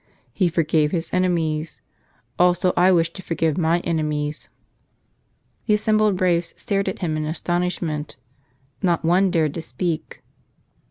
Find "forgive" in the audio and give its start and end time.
3.21-3.55